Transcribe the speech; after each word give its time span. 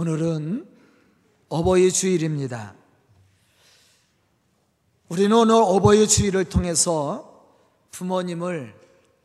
오늘은 0.00 0.66
어버이 1.50 1.92
주일입니다. 1.92 2.74
우리는 5.10 5.36
오늘 5.36 5.56
어버이 5.56 6.08
주일을 6.08 6.46
통해서 6.46 7.44
부모님을 7.90 8.74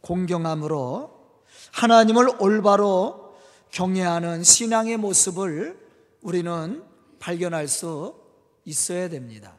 공경함으로 0.02 1.12
하나님을 1.72 2.42
올바로 2.42 3.38
경외하는 3.72 4.44
신앙의 4.44 4.98
모습을 4.98 5.80
우리는 6.22 6.84
발견할 7.20 7.70
수 7.70 8.14
있어야 8.66 9.08
됩니다. 9.08 9.56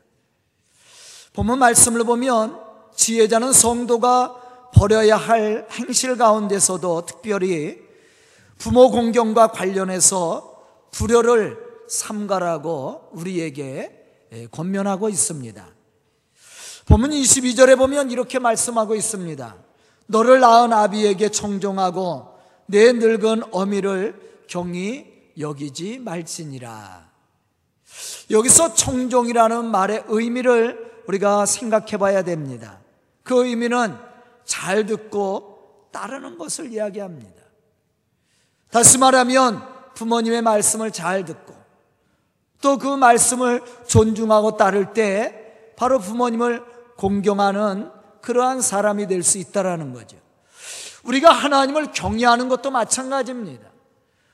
본문 1.32 1.58
말씀을 1.60 2.04
보면 2.04 2.60
지혜자는 2.94 3.54
성도가 3.54 4.70
버려야 4.74 5.16
할 5.16 5.66
행실 5.70 6.18
가운데서도 6.18 7.06
특별히 7.06 7.80
부모 8.58 8.90
공경과 8.90 9.46
관련해서 9.46 10.55
불효를 10.96 11.58
삼가라고 11.88 13.10
우리에게 13.12 14.48
권면하고 14.50 15.08
있습니다. 15.08 15.66
본문 16.86 17.10
22절에 17.10 17.76
보면 17.76 18.10
이렇게 18.10 18.38
말씀하고 18.38 18.94
있습니다. 18.94 19.56
너를 20.06 20.40
낳은 20.40 20.72
아비에게 20.72 21.28
청종하고 21.28 22.34
내 22.66 22.92
늙은 22.92 23.42
어미를 23.52 24.44
경히 24.48 25.06
여기지 25.38 25.98
말지니라. 25.98 27.10
여기서 28.30 28.74
청종이라는 28.74 29.66
말의 29.66 30.04
의미를 30.08 31.02
우리가 31.06 31.44
생각해 31.44 31.98
봐야 31.98 32.22
됩니다. 32.22 32.80
그 33.22 33.46
의미는 33.46 33.94
잘 34.44 34.86
듣고 34.86 35.88
따르는 35.92 36.38
것을 36.38 36.72
이야기합니다. 36.72 37.42
다시 38.70 38.98
말하면 38.98 39.75
부모님의 39.96 40.42
말씀을 40.42 40.92
잘 40.92 41.24
듣고 41.24 41.54
또 42.62 42.78
그 42.78 42.88
말씀을 42.88 43.62
존중하고 43.86 44.56
따를 44.56 44.92
때 44.92 45.72
바로 45.76 45.98
부모님을 45.98 46.64
공경하는 46.96 47.90
그러한 48.22 48.60
사람이 48.60 49.06
될 49.06 49.22
수 49.22 49.38
있다라는 49.38 49.92
거죠. 49.92 50.16
우리가 51.04 51.30
하나님을 51.30 51.92
경외하는 51.92 52.48
것도 52.48 52.70
마찬가지입니다. 52.70 53.68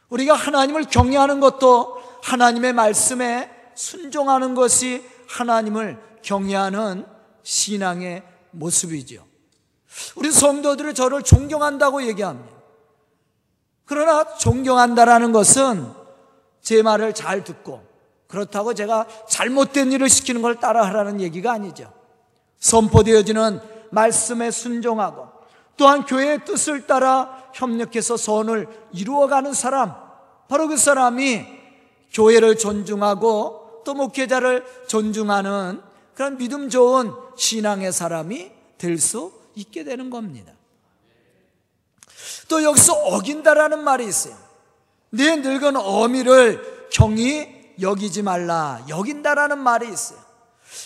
우리가 0.09 0.35
하나님을 0.35 0.85
경외하는 0.85 1.41
것도 1.41 2.03
하나님의 2.23 2.73
말씀에 2.73 3.51
순종하는 3.75 4.55
것이 4.55 5.05
하나님을 5.29 5.99
경외하는 6.23 7.05
신앙의 7.43 8.23
모습이죠. 8.53 9.27
우리 10.17 10.31
성도들이 10.31 10.95
저를 10.95 11.23
존경한다고 11.23 12.07
얘기합니다. 12.07 12.62
그러나 13.85 14.37
존경한다라는 14.37 15.33
것은 15.33 15.87
제 16.61 16.83
말을 16.83 17.15
잘 17.15 17.45
듣고 17.45 17.83
그렇다고 18.29 18.73
제가 18.75 19.07
잘못된 19.29 19.93
일을 19.93 20.09
시키는 20.09 20.41
걸 20.43 20.57
따라하라는 20.57 21.21
얘기가 21.21 21.53
아니죠. 21.53 21.93
선포되어지는 22.61 23.61
말씀에 23.91 24.51
순종하고 24.51 25.29
또한 25.77 26.05
교회의 26.05 26.45
뜻을 26.45 26.87
따라 26.87 27.43
협력해서 27.55 28.17
선을 28.17 28.69
이루어가는 28.93 29.53
사람, 29.53 29.95
바로 30.49 30.69
그 30.69 30.77
사람이 30.77 31.45
교회를 32.13 32.57
존중하고 32.57 33.83
또 33.85 33.95
목회자를 33.95 34.65
존중하는 34.87 35.83
그런 36.15 36.37
믿음 36.37 36.69
좋은 36.69 37.13
신앙의 37.37 37.93
사람이 37.93 38.53
될 38.79 38.99
수 38.99 39.33
있게 39.55 39.85
되는 39.85 40.11
겁니다. 40.11 40.53
또 42.48 42.62
여기서 42.62 42.93
어긴다라는 42.95 43.83
말이 43.83 44.07
있어요. 44.07 44.35
네 45.11 45.37
늙은 45.37 45.77
어미를 45.77 46.89
경히 46.91 47.75
여기지 47.81 48.23
말라. 48.23 48.85
여긴다라는 48.89 49.59
말이 49.59 49.89
있어요. 49.89 50.19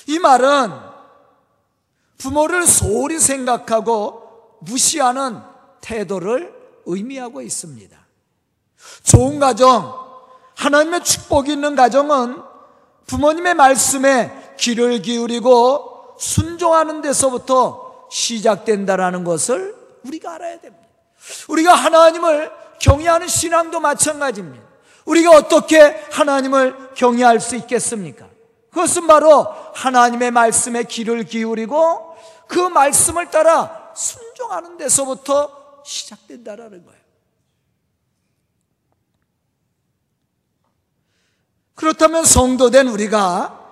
이 0.07 0.19
말은 0.19 0.73
부모를 2.19 2.67
소홀히 2.67 3.19
생각하고 3.19 4.59
무시하는 4.61 5.41
태도를 5.81 6.55
의미하고 6.87 7.43
있습니다. 7.43 7.97
좋은 9.03 9.39
가정, 9.39 9.95
하나님의 10.55 11.05
축복이 11.05 11.53
있는 11.53 11.77
가정은 11.77 12.43
부모님의 13.07 13.55
말씀에 13.55 14.55
귀를 14.59 15.03
기울이고 15.03 16.17
순종하는 16.19 17.03
데서부터 17.03 18.07
시작된다라는 18.11 19.25
것을 19.25 19.77
우리가 20.05 20.35
알아야 20.35 20.61
됩니다. 20.61 20.86
우리가 21.49 21.75
하나님을 21.75 22.53
경외하는 22.81 23.29
신앙도 23.29 23.81
마찬가지입니다. 23.81 24.65
우리가 25.05 25.31
어떻게 25.31 25.79
하나님을 26.13 26.95
경외할 26.95 27.41
수 27.41 27.57
있겠습니까? 27.57 28.29
그것은 28.71 29.07
바로 29.07 29.47
하나님의 29.75 30.31
말씀에 30.33 30.85
귀를 30.85 31.25
기울이고 31.25 32.17
그 32.49 32.59
말씀을 32.59 33.31
따라 33.31 33.93
순종하는 33.95 34.77
데서부터 34.77 35.83
시작된다라는 35.85 36.85
거예요. 36.85 37.01
그렇다면 41.75 42.25
성도된 42.25 42.89
우리가 42.89 43.67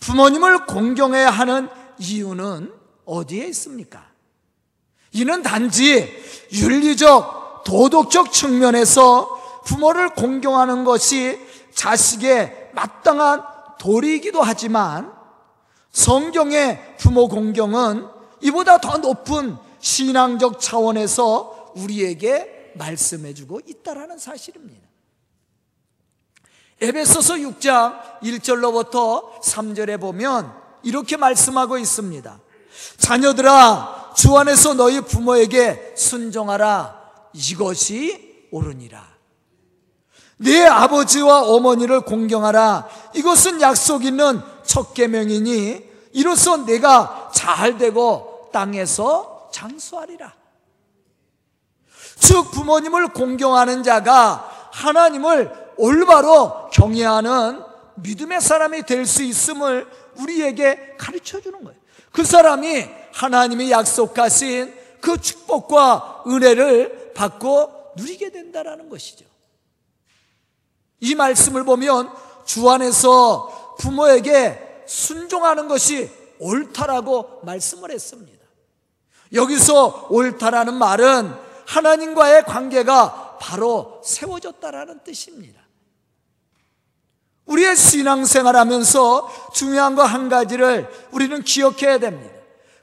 부모님을 0.00 0.66
공경해야 0.66 1.30
하는 1.30 1.68
이유는 1.98 2.72
어디에 3.04 3.46
있습니까? 3.48 4.13
이는 5.14 5.42
단지 5.42 6.12
윤리적, 6.52 7.62
도덕적 7.64 8.32
측면에서 8.32 9.62
부모를 9.64 10.10
공경하는 10.10 10.84
것이 10.84 11.40
자식의 11.74 12.70
마땅한 12.74 13.42
도리이기도 13.78 14.42
하지만 14.42 15.12
성경의 15.92 16.96
부모 16.98 17.28
공경은 17.28 18.06
이보다 18.40 18.78
더 18.78 18.98
높은 18.98 19.56
신앙적 19.78 20.60
차원에서 20.60 21.72
우리에게 21.76 22.72
말씀해주고 22.74 23.60
있다라는 23.66 24.18
사실입니다. 24.18 24.88
에베소서 26.80 27.34
6장 27.34 28.20
1절로부터 28.20 29.40
3절에 29.40 30.00
보면 30.00 30.52
이렇게 30.82 31.16
말씀하고 31.16 31.78
있습니다. 31.78 32.40
자녀들아 32.98 34.03
주 34.16 34.36
안에서 34.36 34.74
너희 34.74 35.00
부모에게 35.00 35.94
순종하라. 35.96 37.02
이것이 37.32 38.48
옳으니라. 38.50 39.14
네 40.38 40.66
아버지와 40.66 41.42
어머니를 41.42 42.00
공경하라. 42.02 42.88
이것은 43.14 43.60
약속 43.60 44.04
있는 44.04 44.40
첫 44.64 44.94
계명이니 44.94 45.84
이로써 46.12 46.64
내가 46.64 47.30
잘 47.34 47.76
되고 47.78 48.48
땅에서 48.52 49.50
장수하리라. 49.52 50.32
즉 52.18 52.50
부모님을 52.52 53.08
공경하는 53.08 53.82
자가 53.82 54.50
하나님을 54.72 55.74
올바로 55.76 56.68
경외하는 56.70 57.62
믿음의 57.96 58.40
사람이 58.40 58.82
될 58.82 59.06
수 59.06 59.22
있음을 59.22 59.88
우리에게 60.16 60.94
가르쳐 60.98 61.40
주는 61.40 61.62
거예요. 61.64 61.78
그 62.14 62.24
사람이 62.24 62.88
하나님이 63.12 63.72
약속하신 63.72 64.72
그 65.00 65.20
축복과 65.20 66.22
은혜를 66.28 67.12
받고 67.12 67.94
누리게 67.96 68.30
된다라는 68.30 68.88
것이죠. 68.88 69.24
이 71.00 71.16
말씀을 71.16 71.64
보면 71.64 72.08
주 72.44 72.70
안에서 72.70 73.74
부모에게 73.80 74.84
순종하는 74.86 75.66
것이 75.66 76.08
옳다라고 76.38 77.40
말씀을 77.42 77.90
했습니다. 77.90 78.44
여기서 79.32 80.06
옳다라는 80.10 80.74
말은 80.74 81.34
하나님과의 81.66 82.44
관계가 82.44 83.38
바로 83.40 84.00
세워졌다라는 84.04 85.00
뜻입니다. 85.02 85.63
우리의 87.46 87.76
신앙생활 87.76 88.56
하면서 88.56 89.30
중요한 89.52 89.94
거 89.94 90.02
한 90.02 90.28
가지를 90.28 90.88
우리는 91.10 91.42
기억해야 91.42 91.98
됩니다. 91.98 92.34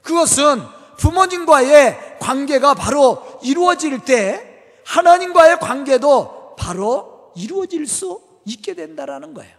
그것은 0.02 0.62
부모님과의 0.98 2.18
관계가 2.20 2.74
바로 2.74 3.40
이루어질 3.42 3.98
때 4.00 4.48
하나님과의 4.84 5.58
관계도 5.58 6.56
바로 6.58 7.32
이루어질 7.36 7.86
수 7.86 8.20
있게 8.44 8.74
된다라는 8.74 9.34
거예요. 9.34 9.56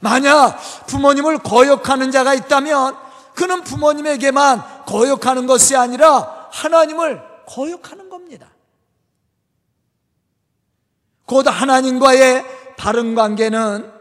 만약 0.00 0.58
부모님을 0.86 1.38
거역하는 1.38 2.10
자가 2.10 2.34
있다면 2.34 2.96
그는 3.34 3.62
부모님에게만 3.62 4.84
거역하는 4.86 5.46
것이 5.46 5.76
아니라 5.76 6.48
하나님을 6.50 7.22
거역하는 7.46 8.08
겁니다. 8.08 8.48
곧 11.26 11.46
하나님과의 11.46 12.44
바른 12.76 13.14
관계는 13.14 13.97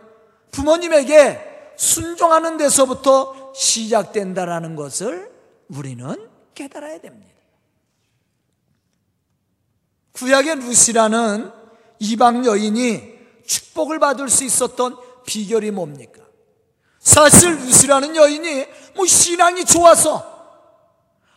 부모님에게 0.52 1.74
순종하는 1.78 2.58
데서부터 2.58 3.54
시작된다라는 3.54 4.76
것을 4.76 5.32
우리는 5.70 6.30
깨달아야 6.56 7.00
됩니다. 7.00 7.36
구약의 10.14 10.56
루시라는 10.56 11.52
이방 12.00 12.46
여인이 12.46 13.18
축복을 13.46 14.00
받을 14.00 14.30
수 14.30 14.44
있었던 14.44 14.98
비결이 15.26 15.72
뭡니까? 15.72 16.22
사실 17.00 17.56
루시라는 17.56 18.16
여인이 18.16 18.66
뭐 18.96 19.06
신앙이 19.06 19.66
좋아서 19.66 20.38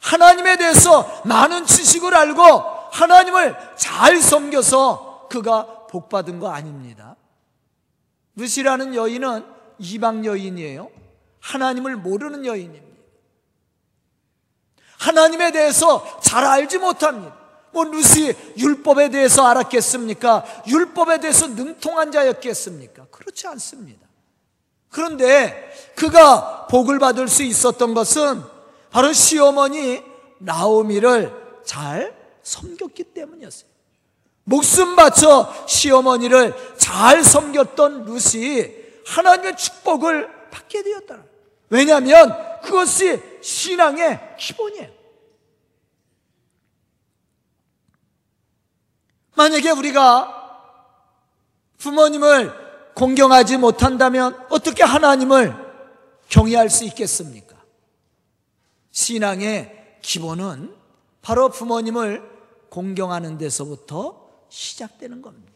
하나님에 0.01 0.57
대해서 0.57 1.23
많은 1.25 1.67
지식을 1.67 2.15
알고 2.15 2.43
하나님을 2.91 3.57
잘 3.77 4.21
섬겨서 4.21 5.29
그가 5.31 5.87
복받은 5.89 6.41
거 6.41 6.51
아닙니다. 6.51 7.10
루시라는 8.41 8.95
여인은 8.95 9.45
이방 9.79 10.25
여인이에요. 10.25 10.91
하나님을 11.41 11.97
모르는 11.97 12.47
여인입니다. 12.47 12.91
하나님에 14.99 15.53
대해서 15.53 16.21
잘 16.21 16.45
알지 16.45 16.79
못합니다. 16.79 17.39
뭐 17.73 17.85
루시 17.85 18.35
율법에 18.59 19.11
대해서 19.11 19.47
알았겠습니까? 19.47 20.45
율법에 20.67 21.21
대해서 21.21 21.47
능통한 21.47 22.13
자였겠습니까? 22.13 23.07
그렇지 23.11 23.47
않습니다. 23.49 24.07
그런데 24.89 25.73
그가 25.95 26.67
복을 26.67 26.99
받을 26.99 27.29
수 27.29 27.43
있었던 27.43 27.95
것은 27.95 28.43
바로 28.91 29.13
시어머니 29.13 30.03
나오미를 30.39 31.63
잘 31.65 32.17
섬겼기 32.43 33.05
때문이었어요. 33.05 33.70
목숨 34.45 34.97
바쳐 34.97 35.53
시어머니를 35.67 36.55
잘 36.79 37.23
섬겼던 37.23 38.05
루시 38.05 39.03
하나님의 39.07 39.57
축복을 39.57 40.51
받게 40.51 40.83
되었다. 40.83 41.25
왜냐하면 41.69 42.61
그것이 42.63 43.23
신앙의 43.43 44.37
기본이에요. 44.39 44.91
만약에 49.35 49.71
우리가 49.71 50.37
부모님을 51.79 52.93
공경하지 52.95 53.57
못한다면 53.57 54.39
어떻게 54.51 54.83
하나님을 54.83 55.55
경외할 56.29 56.69
수 56.69 56.85
있겠습니까? 56.85 57.57
신앙의 58.91 59.99
기본은 60.03 60.77
바로 61.23 61.49
부모님을 61.49 62.29
공경하는 62.69 63.39
데서부터 63.39 64.30
시작되는 64.50 65.23
겁니다. 65.23 65.50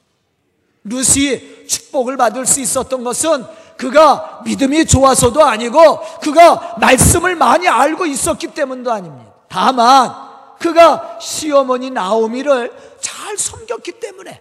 루시 0.85 1.67
축복을 1.67 2.17
받을 2.17 2.47
수 2.47 2.61
있었던 2.61 3.05
것은 3.05 3.45
그가 3.77 4.43
믿음이 4.45 4.87
좋아서도 4.87 5.43
아니고 5.43 6.01
그가 6.21 6.77
말씀을 6.79 7.35
많이 7.37 7.69
알고 7.69 8.07
있었기 8.07 8.49
때문도 8.49 8.93
아닙니다. 8.93 9.35
다만 9.49 10.13
그가 10.59 11.19
시어머니 11.21 11.91
나오미를 11.91 12.73
잘 13.01 13.37
섬겼기 13.37 13.93
때문에 14.01 14.41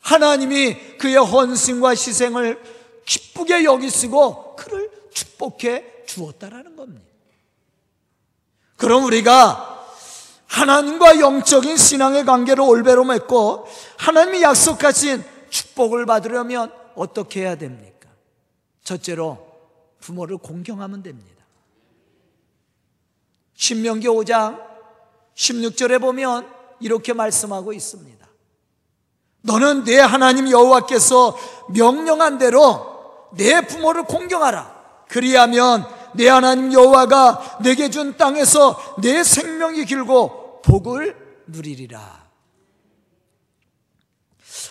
하나님이 0.00 0.98
그의 0.98 1.16
헌신과 1.16 1.90
희생을 1.90 2.60
기쁘게 3.04 3.64
여기시고 3.64 4.56
그를 4.56 4.90
축복해 5.12 5.84
주었다라는 6.06 6.76
겁니다. 6.76 7.06
그럼 8.76 9.04
우리가 9.04 9.75
하나님과 10.56 11.20
영적인 11.20 11.76
신앙의 11.76 12.24
관계를 12.24 12.62
올바로 12.62 13.04
맺고 13.04 13.66
하나님이 13.98 14.40
약속하신 14.40 15.22
축복을 15.50 16.06
받으려면 16.06 16.72
어떻게 16.94 17.42
해야 17.42 17.56
됩니까? 17.56 18.08
첫째로 18.82 19.46
부모를 20.00 20.38
공경하면 20.38 21.02
됩니다. 21.02 21.44
신명기 23.54 24.08
5장 24.08 24.62
16절에 25.34 26.00
보면 26.00 26.48
이렇게 26.80 27.12
말씀하고 27.12 27.74
있습니다. 27.74 28.26
너는 29.42 29.84
내 29.84 29.98
하나님 29.98 30.50
여호와께서 30.50 31.36
명령한 31.68 32.38
대로 32.38 33.28
내 33.36 33.60
부모를 33.60 34.04
공경하라. 34.04 34.74
그리하면 35.08 35.86
내 36.14 36.28
하나님 36.28 36.72
여호와가 36.72 37.58
내게 37.60 37.90
준 37.90 38.16
땅에서 38.16 38.96
내 39.02 39.22
생명이 39.22 39.84
길고 39.84 40.35
복을 40.66 41.44
누리리라. 41.46 42.26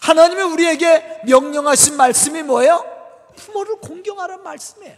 하나님이 0.02 0.42
우리에게 0.44 1.22
명령하신 1.26 1.98
말씀이 1.98 2.44
뭐예요? 2.44 2.84
부모를 3.36 3.78
공경하라는 3.82 4.44
말씀이에요. 4.44 4.98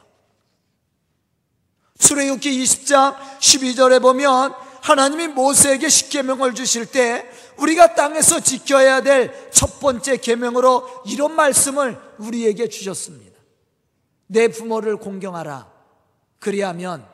출애굽기 2.00 2.64
20장 2.64 3.16
12절에 3.40 4.02
보면 4.02 4.54
하나님이 4.82 5.28
모세에게 5.30 5.90
십계명을 5.90 6.54
주실 6.54 6.86
때 6.86 7.30
우리가 7.58 7.96
땅에서 7.96 8.40
지켜야 8.40 9.02
될 9.02 9.48
첫 9.58 9.80
번째 9.80 10.18
계명으로 10.18 10.88
이런 11.08 11.34
말씀을 11.34 12.00
우리에게 12.20 12.70
주셨습니다. 12.70 13.40
내 14.28 14.50
부모를 14.50 14.98
공경하라. 14.98 15.68
그리하면 16.38 17.08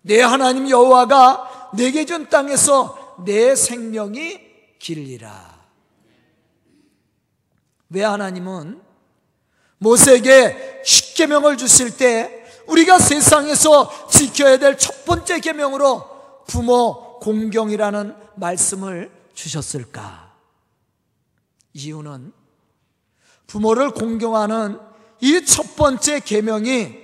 내 0.00 0.22
하나님 0.22 0.70
여호와가 0.70 1.70
내게 1.74 2.06
준 2.06 2.30
땅에서 2.30 3.03
내 3.24 3.54
생명이 3.54 4.40
길리라. 4.78 5.64
왜 7.90 8.02
하나님은 8.02 8.82
모세에게 9.78 10.82
십계명을 10.84 11.56
주실 11.56 11.96
때 11.96 12.44
우리가 12.66 12.98
세상에서 12.98 14.08
지켜야 14.08 14.56
될 14.58 14.76
첫 14.78 15.04
번째 15.04 15.38
계명으로 15.40 16.44
부모 16.46 17.18
공경이라는 17.20 18.14
말씀을 18.36 19.10
주셨을까? 19.34 20.34
이유는 21.74 22.32
부모를 23.46 23.90
공경하는 23.90 24.78
이 25.20 25.44
첫 25.44 25.76
번째 25.76 26.20
계명이 26.20 27.02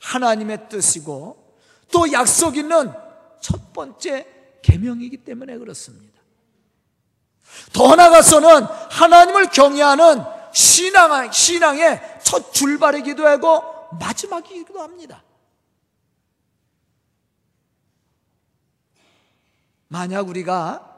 하나님의 0.00 0.68
뜻이고 0.68 1.54
또 1.92 2.12
약속 2.12 2.56
있는 2.56 2.92
첫 3.40 3.72
번째 3.72 4.26
계명이기 4.62 5.18
때문에 5.18 5.58
그렇습니다. 5.58 6.20
더 7.72 7.94
나아가서는 7.96 8.64
하나님을 8.90 9.50
경외하는 9.50 10.22
신앙, 10.52 11.30
신앙의 11.30 12.20
첫 12.22 12.52
출발이기도 12.52 13.26
하고 13.26 13.62
마지막이기도 13.98 14.80
합니다. 14.80 15.22
만약 19.88 20.28
우리가 20.28 20.88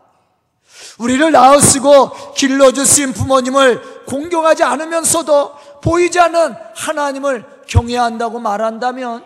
우리를 0.99 1.33
낳으시고 1.33 2.35
길러주신 2.35 3.13
부모님을 3.13 4.05
공경하지 4.05 4.63
않으면서도 4.63 5.81
보이지 5.83 6.21
않는 6.21 6.55
하나님을 6.75 7.65
경외한다고 7.67 8.39
말한다면 8.39 9.25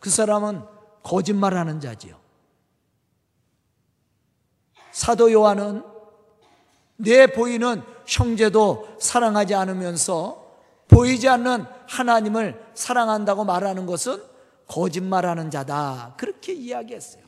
그 0.00 0.10
사람은 0.10 0.62
거짓말하는 1.02 1.80
자지요. 1.80 2.21
사도 4.92 5.32
요한은 5.32 5.82
내 6.96 7.26
보이는 7.26 7.82
형제도 8.06 8.88
사랑하지 9.00 9.54
않으면서 9.54 10.42
보이지 10.88 11.28
않는 11.28 11.64
하나님을 11.88 12.62
사랑한다고 12.74 13.44
말하는 13.44 13.86
것은 13.86 14.22
거짓말하는 14.68 15.50
자다. 15.50 16.14
그렇게 16.16 16.52
이야기했어요. 16.52 17.22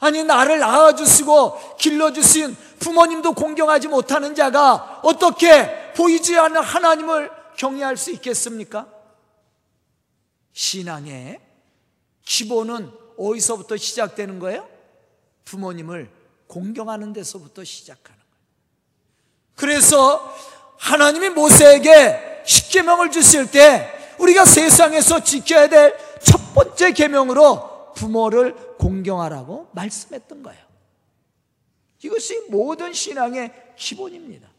아니, 0.00 0.24
나를 0.24 0.58
낳아주시고 0.58 1.76
길러주신 1.76 2.56
부모님도 2.80 3.34
공경하지 3.34 3.88
못하는 3.88 4.34
자가 4.34 5.00
어떻게 5.04 5.92
보이지 5.92 6.36
않는 6.36 6.60
하나님을 6.60 7.30
경외할 7.56 7.96
수 7.96 8.10
있겠습니까? 8.10 8.88
신앙의 10.52 11.40
기본은 12.24 12.90
어디서부터 13.16 13.76
시작되는 13.76 14.38
거예요? 14.40 14.71
부모님을 15.44 16.10
공경하는 16.46 17.12
데서부터 17.12 17.64
시작하는 17.64 18.18
거예요. 18.18 18.32
그래서 19.56 20.36
하나님이 20.78 21.30
모세에게 21.30 22.42
십계명을 22.46 23.10
주실 23.10 23.50
때 23.50 23.88
우리가 24.18 24.44
세상에서 24.44 25.22
지켜야 25.22 25.68
될 25.68 26.12
첫 26.22 26.54
번째 26.54 26.92
계명으로 26.92 27.92
부모를 27.94 28.54
공경하라고 28.78 29.70
말씀했던 29.72 30.42
거예요. 30.42 30.62
이것이 32.02 32.46
모든 32.48 32.92
신앙의 32.92 33.74
기본입니다. 33.76 34.50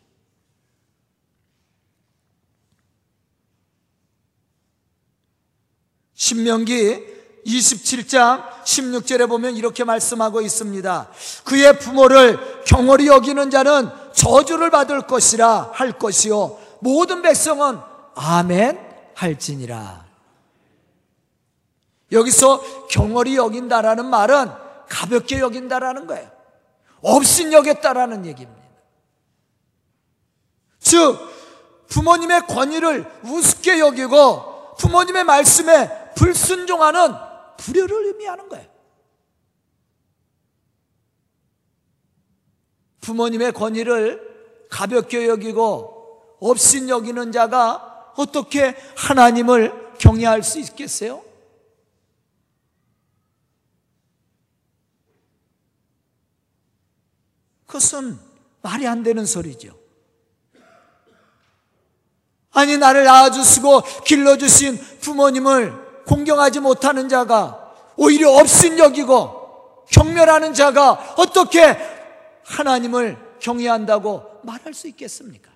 신명기 6.13 7.22
27장 7.45 8.63
16절에 8.63 9.27
보면 9.27 9.55
이렇게 9.55 9.83
말씀하고 9.83 10.41
있습니다. 10.41 11.09
그의 11.43 11.77
부모를 11.79 12.63
경홀히 12.65 13.07
여기는 13.07 13.49
자는 13.49 13.89
저주를 14.13 14.69
받을 14.69 15.01
것이라 15.01 15.71
할 15.73 15.97
것이요. 15.97 16.57
모든 16.79 17.21
백성은 17.21 17.79
아멘 18.15 18.79
할지니라. 19.15 20.03
여기서 22.11 22.87
경홀히 22.87 23.35
여긴다라는 23.35 24.05
말은 24.05 24.51
가볍게 24.87 25.39
여긴다라는 25.39 26.07
거예요. 26.07 26.29
없인 27.01 27.51
여겼다라는 27.51 28.25
얘기입니다. 28.25 28.63
즉, 30.79 31.17
부모님의 31.87 32.47
권위를 32.47 33.05
우습게 33.23 33.79
여기고 33.79 34.75
부모님의 34.77 35.23
말씀에 35.23 36.13
불순종하는 36.15 37.13
불효를 37.57 38.07
의미하는 38.07 38.49
거예요. 38.49 38.71
부모님의 43.01 43.51
권위를 43.51 44.67
가볍게 44.69 45.27
여기고 45.27 46.37
없인 46.39 46.89
여기는 46.89 47.31
자가 47.31 48.13
어떻게 48.17 48.75
하나님을 48.95 49.97
경외할 49.97 50.43
수 50.43 50.59
있겠어요? 50.59 51.23
그것은 57.65 58.19
말이 58.61 58.87
안 58.87 59.03
되는 59.03 59.25
소리죠. 59.25 59.77
아니, 62.51 62.77
나를 62.77 63.03
낳아주시고 63.03 63.81
길러주신 64.05 64.77
부모님을 65.01 65.82
공경하지 66.05 66.59
못하는 66.59 67.09
자가 67.09 67.73
오히려 67.95 68.31
없인 68.31 68.79
여기고 68.79 69.85
경멸하는 69.89 70.53
자가 70.53 71.15
어떻게 71.17 71.77
하나님을 72.45 73.17
경외한다고 73.39 74.41
말할 74.43 74.73
수 74.73 74.87
있겠습니까? 74.87 75.51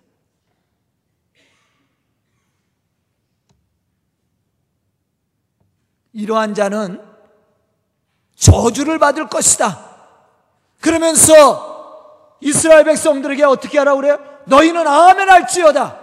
이러한 6.14 6.54
자는 6.54 7.02
저주를 8.36 8.98
받을 8.98 9.28
것이다. 9.28 9.86
그러면서 10.82 12.38
이스라엘 12.42 12.86
백성들에게 12.86 13.44
어떻게 13.44 13.78
하라고 13.80 14.02
그래요? 14.02 14.20
너희는 14.46 14.88
아멘 14.88 15.30
할지어다. 15.30 16.00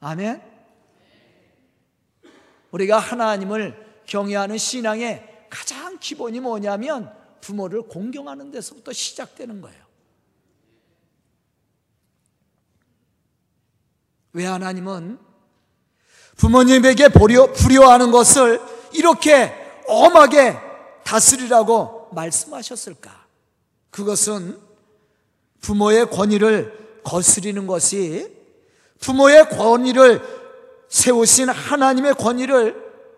아멘. 0.00 0.51
우리가 2.72 2.98
하나님을 2.98 4.02
경외하는 4.06 4.58
신앙의 4.58 5.46
가장 5.48 5.98
기본이 5.98 6.40
뭐냐면 6.40 7.12
부모를 7.40 7.82
공경하는 7.82 8.50
데서부터 8.50 8.92
시작되는 8.92 9.60
거예요. 9.60 9.82
왜 14.32 14.46
하나님은 14.46 15.18
부모님에게 16.36 17.08
불효하는 17.08 18.10
것을 18.10 18.60
이렇게 18.92 19.54
엄하게 19.86 20.56
다스리라고 21.04 22.08
말씀하셨을까? 22.12 23.26
그것은 23.90 24.58
부모의 25.60 26.08
권위를 26.10 27.00
거스리는 27.04 27.66
것이 27.66 28.34
부모의 29.00 29.50
권위를 29.50 30.41
세우신 30.92 31.48
하나님의 31.48 32.12
권위를 32.14 32.76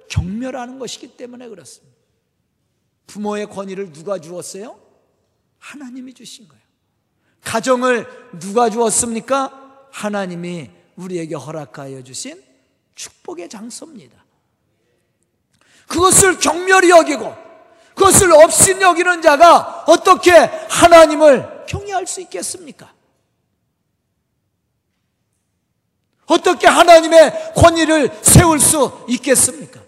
경멸하는 0.09 0.79
것이기 0.79 1.17
때문에 1.17 1.49
그렇습니다. 1.49 1.93
부모의 3.09 3.47
권위를 3.51 3.93
누가 3.93 4.21
주었어요? 4.21 4.79
하나님이 5.59 6.15
주신 6.15 6.47
거예요. 6.47 6.63
가정을 7.43 8.07
누가 8.39 8.71
주었습니까? 8.71 9.89
하나님이 9.91 10.71
우리에게 10.95 11.35
허락하여 11.35 12.05
주신 12.05 12.41
축복의 12.95 13.49
장소입니다. 13.49 14.25
그것을 15.89 16.39
경멸히 16.39 16.91
여기고 16.91 17.35
그것을 17.97 18.33
없인 18.33 18.83
여기는 18.83 19.21
자가 19.21 19.85
어떻게 19.89 20.31
하나님을 20.31 21.67
경외할 21.67 22.07
수 22.07 22.21
있겠습니까? 22.21 22.95
어떻게 26.27 26.67
하나님의 26.67 27.55
권위를 27.55 28.11
세울 28.23 28.59
수 28.61 29.05
있겠습니까? 29.09 29.81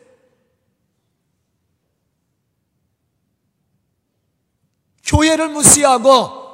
교회를 5.04 5.48
무시하고 5.48 6.46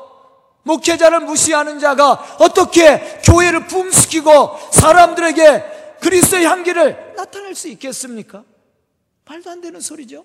목회자를 0.65 1.21
무시하는 1.21 1.81
자가 1.81 2.37
어떻게 2.39 3.21
교회를 3.25 3.67
붐시키고 3.67 4.59
사람들에게 4.73 5.99
그리스도의 6.01 6.45
향기를 6.45 7.15
나타낼 7.17 7.55
수 7.55 7.69
있겠습니까? 7.69 8.45
말도 9.25 9.51
안 9.51 9.61
되는 9.61 9.81
소리죠. 9.81 10.25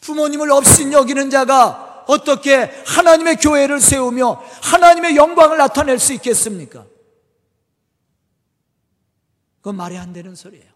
부모님을 0.00 0.50
없인 0.50 0.92
여기는 0.92 1.30
자가 1.30 1.89
어떻게 2.06 2.56
하나님의 2.86 3.36
교회를 3.36 3.80
세우며 3.80 4.42
하나님의 4.62 5.16
영광을 5.16 5.58
나타낼 5.58 5.98
수 5.98 6.12
있겠습니까? 6.14 6.86
그건 9.58 9.76
말이 9.76 9.96
안 9.96 10.12
되는 10.12 10.34
소리예요. 10.34 10.70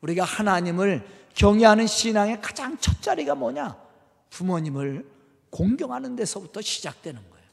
우리가 0.00 0.24
하나님을 0.24 1.06
경외하는 1.34 1.86
신앙의 1.86 2.40
가장 2.40 2.76
첫 2.78 3.00
자리가 3.00 3.34
뭐냐? 3.34 3.76
부모님을 4.30 5.06
공경하는 5.50 6.16
데서부터 6.16 6.60
시작되는 6.60 7.20
거예요. 7.20 7.46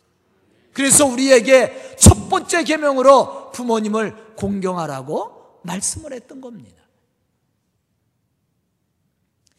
그래서 0.73 1.05
우리에게 1.05 1.95
첫 1.97 2.27
번째 2.27 2.63
계명으로 2.63 3.51
부모님을 3.51 4.35
공경하라고 4.35 5.61
말씀을 5.63 6.13
했던 6.13 6.41
겁니다. 6.41 6.83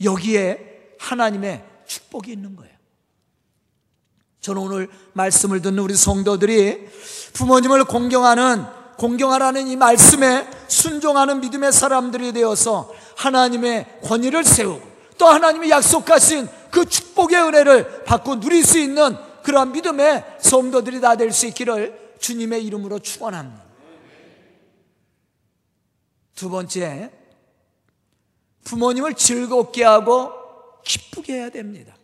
여기에 0.04 0.75
하나님의 0.98 1.64
축복이 1.86 2.32
있는 2.32 2.56
거예요. 2.56 2.74
저는 4.40 4.62
오늘 4.62 4.88
말씀을 5.12 5.60
듣는 5.60 5.78
우리 5.80 5.94
성도들이 5.94 6.88
부모님을 7.32 7.84
공경하는 7.84 8.64
공경하라는 8.96 9.66
이 9.66 9.76
말씀에 9.76 10.48
순종하는 10.68 11.40
믿음의 11.40 11.72
사람들이 11.72 12.32
되어서 12.32 12.92
하나님의 13.16 14.00
권위를 14.02 14.44
세우고 14.44 14.96
또 15.18 15.26
하나님이 15.26 15.70
약속하신 15.70 16.48
그 16.70 16.84
축복의 16.84 17.36
은혜를 17.42 18.04
받고 18.04 18.40
누릴 18.40 18.64
수 18.64 18.78
있는 18.78 19.16
그러한 19.42 19.72
믿음의 19.72 20.38
성도들이 20.40 21.00
다 21.00 21.16
될 21.16 21.30
수 21.30 21.46
있기를 21.46 22.14
주님의 22.18 22.64
이름으로 22.64 22.98
축원합니다. 22.98 23.64
두 26.34 26.50
번째, 26.50 27.10
부모님을 28.64 29.14
즐겁게 29.14 29.84
하고 29.84 30.32
기쁘게 30.86 31.34
해야 31.34 31.50
됩니다. 31.50 31.94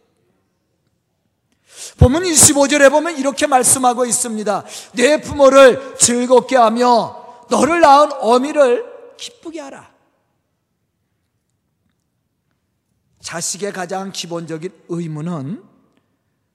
보면 1.98 2.24
25절에 2.24 2.90
보면 2.90 3.16
이렇게 3.16 3.46
말씀하고 3.46 4.04
있습니다. 4.04 4.64
내 4.92 5.20
부모를 5.20 5.96
즐겁게 5.96 6.56
하며 6.56 7.44
너를 7.48 7.80
낳은 7.80 8.12
어미를 8.20 8.84
기쁘게 9.16 9.60
하라. 9.60 9.90
자식의 13.20 13.72
가장 13.72 14.10
기본적인 14.10 14.84
의무는 14.88 15.64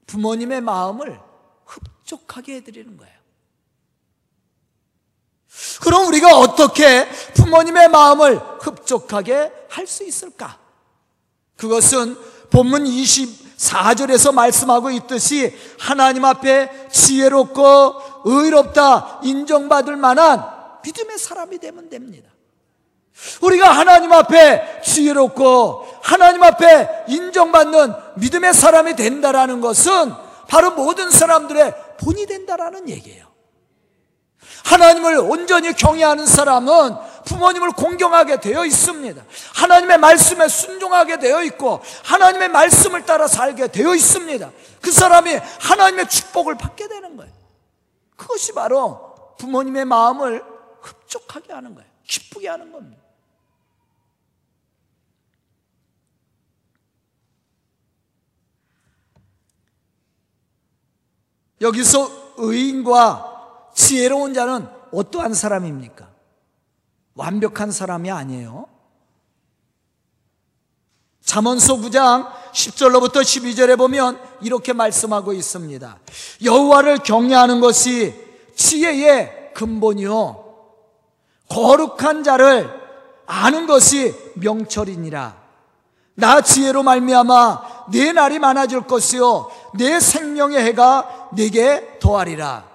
부모님의 0.05 0.61
마음을 0.61 1.19
흡족하게 1.65 2.55
해드리는 2.55 2.97
거예요. 2.97 3.17
그럼 5.81 6.07
우리가 6.07 6.37
어떻게 6.37 7.09
부모님의 7.33 7.89
마음을 7.89 8.37
흡족하게 8.59 9.51
할 9.69 9.87
수 9.87 10.03
있을까? 10.03 10.66
그것은 11.57 12.15
본문 12.49 12.85
24절에서 12.85 14.33
말씀하고 14.33 14.91
있듯이 14.91 15.53
하나님 15.79 16.23
앞에 16.23 16.89
지혜롭고 16.91 17.95
의롭다 18.25 19.19
인정받을 19.23 19.97
만한 19.97 20.43
믿음의 20.83 21.17
사람이 21.17 21.57
되면 21.57 21.89
됩니다. 21.89 22.29
우리가 23.41 23.71
하나님 23.71 24.13
앞에 24.13 24.81
지혜롭고 24.83 25.87
하나님 26.01 26.43
앞에 26.43 27.05
인정받는 27.07 27.93
믿음의 28.15 28.53
사람이 28.53 28.95
된다라는 28.95 29.59
것은 29.59 30.13
바로 30.47 30.71
모든 30.71 31.09
사람들의 31.09 31.73
본이 31.99 32.25
된다라는 32.25 32.89
얘기예요. 32.89 33.25
하나님을 34.63 35.17
온전히 35.17 35.73
경외하는 35.73 36.25
사람은 36.25 36.95
부모님을 37.27 37.71
공경하게 37.71 38.39
되어 38.39 38.65
있습니다. 38.65 39.23
하나님의 39.55 39.97
말씀에 39.97 40.47
순종하게 40.47 41.19
되어 41.19 41.43
있고 41.43 41.81
하나님의 42.03 42.49
말씀을 42.49 43.05
따라 43.05 43.27
살게 43.27 43.67
되어 43.67 43.93
있습니다. 43.93 44.51
그 44.81 44.91
사람이 44.91 45.35
하나님의 45.59 46.09
축복을 46.09 46.57
받게 46.57 46.87
되는 46.87 47.17
거예요. 47.17 47.33
그것이 48.15 48.53
바로 48.53 49.35
부모님의 49.37 49.85
마음을 49.85 50.43
흡족하게 50.81 51.53
하는 51.53 51.75
거예요. 51.75 51.89
기쁘게 52.07 52.47
하는 52.47 52.71
겁니다. 52.71 53.03
여기서 61.59 62.33
의인과 62.37 63.71
지혜로운 63.73 64.33
자는 64.33 64.67
어떠한 64.93 65.33
사람입니까? 65.33 66.06
완벽한 67.17 67.71
사람이 67.71 68.09
아니에요. 68.09 68.67
잠언서 71.23 71.75
9장 71.75 72.31
10절로부터 72.53 73.15
12절에 73.17 73.77
보면 73.77 74.17
이렇게 74.41 74.71
말씀하고 74.71 75.33
있습니다. 75.33 75.99
여호와를 76.45 76.99
경외하는 76.99 77.59
것이 77.59 78.15
지혜의 78.55 79.51
근본이요 79.53 80.45
거룩한 81.49 82.23
자를 82.23 82.71
아는 83.25 83.67
것이 83.67 84.15
명철이니라. 84.35 85.35
나 86.15 86.41
지혜로 86.41 86.81
말미암아 86.83 87.87
내 87.91 88.13
날이 88.13 88.39
많아질 88.39 88.81
것이요 88.81 89.51
내 89.75 89.99
생명의 89.99 90.63
해가 90.63 91.29
내게 91.33 91.99
더하리라. 91.99 92.65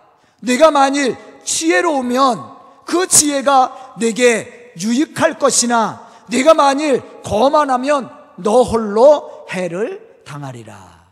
내가 0.40 0.70
만일 0.70 1.16
지혜로우면 1.44 2.52
그 2.84 3.06
지혜가 3.06 3.81
내게 3.98 4.72
유익할 4.80 5.38
것이나 5.38 6.10
네가 6.28 6.54
만일 6.54 7.02
거만하면 7.22 8.10
너 8.36 8.62
홀로 8.62 9.46
해를 9.50 10.22
당하리라. 10.24 11.02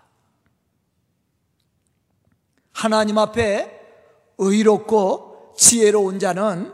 하나님 2.73 3.19
앞에 3.19 3.79
의롭고 4.39 5.55
지혜로운 5.59 6.19
자는 6.19 6.73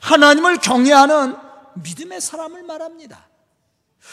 하나님을 0.00 0.58
경외하는 0.58 1.36
믿음의 1.74 2.20
사람을 2.20 2.62
말합니다. 2.62 3.26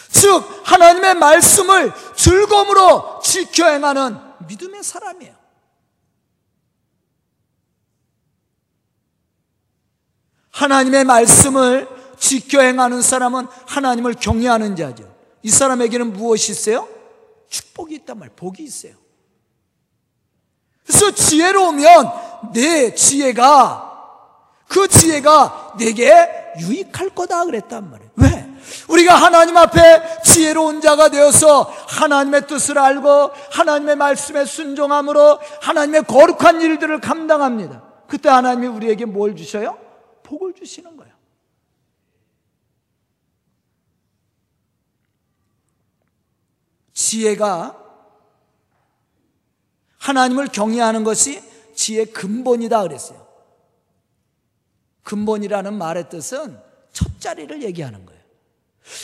즉 0.10 0.44
하나님의 0.64 1.16
말씀을 1.16 1.94
즐거움으로 2.16 3.20
지켜 3.24 3.68
행하는 3.68 4.18
믿음의 4.48 4.84
사람이에요. 4.84 5.37
하나님의 10.58 11.04
말씀을 11.04 11.88
지켜 12.18 12.62
행하는 12.62 13.04
사람은 13.04 13.48
하나님을 13.68 14.16
경외하는 14.16 14.76
자죠. 14.76 15.04
이 15.44 15.50
사람에게는 15.50 16.14
무엇이 16.14 16.52
있어요? 16.52 16.88
축복이 17.48 17.94
있단 17.96 18.18
말, 18.18 18.30
복이 18.36 18.64
있어요. 18.64 18.94
그래서 20.86 21.12
지혜로우면 21.12 22.12
내 22.54 22.96
지혜가 22.96 23.84
그 24.68 24.88
지혜가 24.88 25.76
내게 25.78 26.28
유익할 26.60 27.10
거다 27.12 27.46
그랬단 27.46 27.92
말이에요. 27.92 28.12
왜? 28.16 28.48
우리가 28.90 29.16
하나님 29.16 29.56
앞에 29.58 30.22
지혜로운 30.24 30.82
자가 30.82 31.10
되어서 31.10 31.72
하나님의 31.88 32.48
뜻을 32.48 32.80
알고 32.80 33.32
하나님의 33.52 33.96
말씀에 33.96 34.46
순종함으로 34.46 35.40
하나님의 35.62 36.04
거룩한 36.06 36.62
일들을 36.62 37.00
감당합니다. 37.00 37.84
그때 38.08 38.30
하나님이 38.30 38.68
우리에게 38.68 39.06
뭘 39.06 39.36
주셔요? 39.36 39.87
복을 40.28 40.54
주시는 40.54 40.98
거예요. 40.98 41.16
지혜가 46.94 47.86
하나님을 50.00 50.48
경외하는 50.48 51.04
것이 51.06 51.42
지혜의 51.76 52.12
근본이다 52.12 52.82
그랬어요. 52.84 53.26
근본이라는 55.04 55.74
말의 55.74 56.10
뜻은 56.10 56.60
첫 56.92 57.22
자리를 57.22 57.64
얘기하는 57.64 58.06
거예요. 58.06 58.22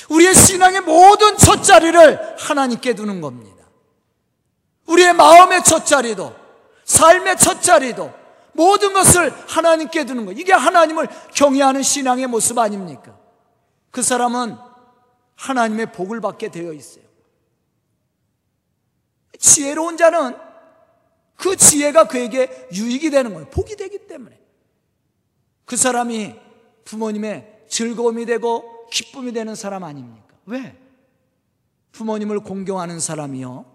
우리의 0.10 0.36
신앙의 0.36 0.82
모든 0.82 1.38
첫 1.38 1.64
자리를 1.64 2.38
하나님께 2.38 2.96
두는 2.96 3.22
겁니다. 3.22 3.66
우리의 4.88 5.14
마음의 5.14 5.64
첫 5.64 5.86
자리도, 5.86 6.36
삶의 6.84 7.38
첫 7.38 7.62
자리도, 7.62 8.23
모든 8.54 8.94
것을 8.94 9.32
하나님께 9.48 10.06
두는 10.06 10.26
거예요. 10.26 10.40
이게 10.40 10.54
하나님을 10.54 11.08
경외하는 11.34 11.84
신앙의 11.84 12.28
모습 12.28 12.58
아닙니까? 12.58 13.18
그 13.92 14.02
사람은 14.02 14.58
하나님의 15.36 15.92
복을 15.92 16.22
받게 16.22 16.50
되어 16.50 16.74
있어요. 16.74 17.04
지혜로운 19.38 19.98
자는 19.98 20.38
그 21.36 21.56
지혜가 21.56 22.08
그에게 22.08 22.70
유익이 22.74 23.10
되는 23.10 23.34
거예요. 23.34 23.50
복이 23.50 23.76
되기 23.76 24.08
때문에. 24.08 24.40
그 25.66 25.76
사람이 25.76 26.36
부모님의 26.86 27.66
즐거움이 27.68 28.26
되고 28.26 28.88
기쁨이 28.90 29.32
되는 29.32 29.56
사람 29.56 29.84
아닙니까? 29.84 30.36
왜? 30.46 30.78
부모님을 31.92 32.42
공경하는 32.42 33.00
사람이요. 33.00 33.66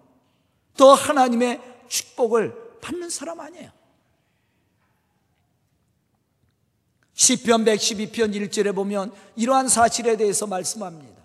또 0.77 0.93
하나님의 0.93 1.61
축복을 1.87 2.79
받는 2.81 3.09
사람 3.09 3.39
아니에요. 3.39 3.78
시편 7.19 7.65
112편 7.65 8.33
1절에 8.33 8.73
보면 8.73 9.11
이러한 9.35 9.67
사실에 9.67 10.15
대해서 10.15 10.47
말씀합니다. 10.47 11.19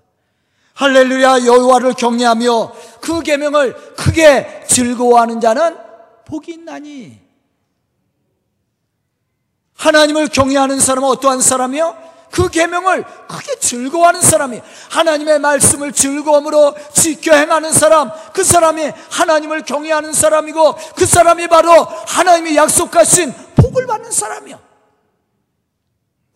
할렐루야 0.75 1.47
여호와를 1.47 1.93
경외하며 1.93 2.73
그 3.01 3.23
계명을 3.23 3.95
크게 3.95 4.65
즐거워하는 4.67 5.41
자는 5.41 5.77
복이 6.25 6.51
있나니 6.51 7.21
하나님을 9.77 10.27
경외하는 10.27 10.81
사람은 10.81 11.09
어떠한 11.11 11.41
사람이요? 11.41 11.97
그 12.33 12.49
계명을 12.49 13.05
크게 13.29 13.61
즐거워하는 13.61 14.21
사람이 14.21 14.61
하나님의 14.91 15.39
말씀을 15.39 15.93
즐거움으로 15.93 16.75
지켜 16.93 17.37
행하는 17.37 17.73
사람 17.73 18.11
그 18.33 18.43
사람이 18.43 18.91
하나님을 19.11 19.63
경외하는 19.63 20.13
사람이고 20.13 20.75
그 20.97 21.07
사람이 21.07 21.47
바로 21.47 21.85
하나님이 21.85 22.57
약속하신 22.57 23.33
복을 23.55 23.87
받는 23.87 24.11
사람이요 24.11 24.74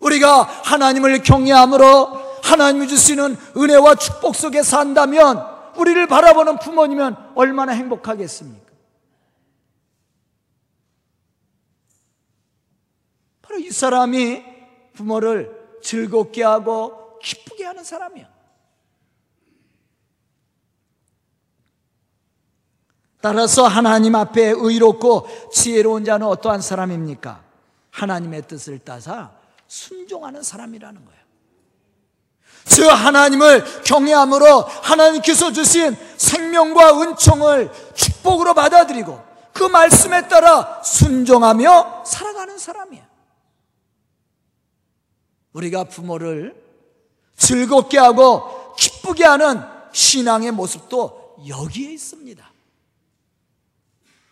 우리가 0.00 0.42
하나님을 0.42 1.22
경외함으로 1.22 2.40
하나님이 2.42 2.88
주시는 2.88 3.36
은혜와 3.56 3.96
축복 3.96 4.34
속에 4.34 4.62
산다면 4.62 5.44
우리를 5.76 6.06
바라보는 6.06 6.58
부모님은 6.58 7.14
얼마나 7.34 7.72
행복하겠습니까? 7.72 8.68
바로 13.42 13.60
이 13.60 13.70
사람이 13.70 14.44
부모를 14.94 15.78
즐겁게 15.82 16.42
하고 16.42 17.18
기쁘게 17.20 17.64
하는 17.64 17.84
사람이야. 17.84 18.28
따라서 23.20 23.66
하나님 23.66 24.14
앞에 24.14 24.52
의롭고 24.56 25.26
지혜로운 25.52 26.04
자는 26.04 26.26
어떠한 26.26 26.60
사람입니까? 26.60 27.42
하나님의 27.90 28.42
뜻을 28.46 28.78
따사 28.78 29.37
순종하는 29.68 30.42
사람이라는 30.42 31.04
거예요. 31.04 31.18
즉 32.64 32.86
하나님을 32.86 33.82
경외함으로 33.84 34.62
하나님께서 34.62 35.52
주신 35.52 35.96
생명과 36.16 37.00
은총을 37.00 37.70
축복으로 37.94 38.54
받아들이고 38.54 39.28
그 39.52 39.64
말씀에 39.64 40.28
따라 40.28 40.82
순종하며 40.82 42.04
살아가는 42.04 42.58
사람이에요. 42.58 43.04
우리가 45.52 45.84
부모를 45.84 46.54
즐겁게 47.36 47.98
하고 47.98 48.74
기쁘게 48.76 49.24
하는 49.24 49.62
신앙의 49.92 50.52
모습도 50.52 51.36
여기에 51.48 51.92
있습니다. 51.92 52.52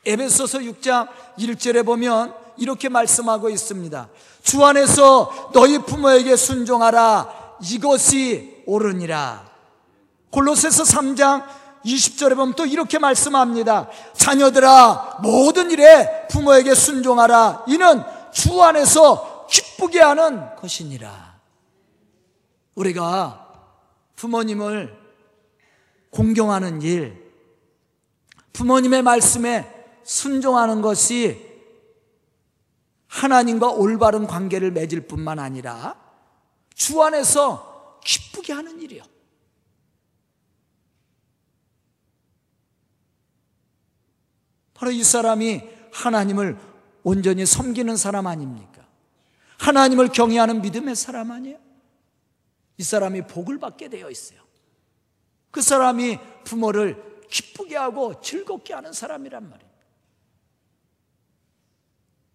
에베소서 0.05 0.59
6장 0.59 1.09
1절에 1.39 1.85
보면 1.85 2.35
이렇게 2.59 2.89
말씀하고 2.89 3.51
있습니다. 3.51 4.09
주 4.47 4.65
안에서 4.65 5.51
너희 5.53 5.77
부모에게 5.79 6.37
순종하라. 6.37 7.57
이것이 7.63 8.63
옳으니라. 8.65 9.45
골로새서 10.31 10.85
3장 10.85 11.45
20절에 11.85 12.37
보면 12.37 12.55
또 12.55 12.65
이렇게 12.65 13.01
말씀합니다. 13.01 13.89
자녀들아 14.13 15.19
모든 15.21 15.73
일에 15.73 16.29
부모에게 16.29 16.77
순종하라. 16.77 17.65
이는 17.67 18.05
주 18.33 18.63
안에서 18.63 19.49
기쁘게 19.51 20.01
하는 20.01 20.55
것이니라. 20.55 21.41
우리가 22.77 23.49
부모님을 24.15 24.97
공경하는 26.11 26.83
일, 26.83 27.33
부모님의 28.53 29.03
말씀에 29.03 29.89
순종하는 30.05 30.83
것이 30.83 31.46
하나님과 33.17 33.71
올바른 33.71 34.27
관계를 34.27 34.73
맺을 34.73 35.07
뿐만 35.07 35.39
아니라 35.39 35.99
주 36.75 37.03
안에서 37.03 37.99
기쁘게 38.05 38.53
하는 38.53 38.79
일이요. 38.81 39.03
바로 44.75 44.91
이 44.91 45.03
사람이 45.03 45.63
하나님을 45.93 46.59
온전히 47.03 47.47
섬기는 47.47 47.97
사람 47.97 48.27
아닙니까? 48.27 48.87
하나님을 49.59 50.09
경외하는 50.09 50.61
믿음의 50.61 50.95
사람 50.95 51.31
아니에요? 51.31 51.59
이 52.77 52.83
사람이 52.83 53.29
복을 53.29 53.59
받게 53.59 53.89
되어 53.89 54.11
있어요. 54.11 54.41
그 55.51 55.63
사람이 55.63 56.19
부모를 56.45 57.23
기쁘게 57.31 57.77
하고 57.77 58.21
즐겁게 58.21 58.75
하는 58.75 58.93
사람이란 58.93 59.49
말이에요. 59.49 59.66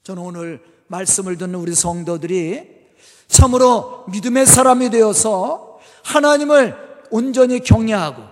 저는 0.04 0.22
오늘 0.24 0.64
말씀을 0.88 1.38
듣는 1.38 1.56
우리 1.56 1.74
성도들이 1.76 2.82
참으로 3.28 4.04
믿음의 4.10 4.46
사람이 4.46 4.90
되어서 4.90 5.80
하나님을 6.04 6.76
온전히 7.12 7.60
경외하고 7.60 8.24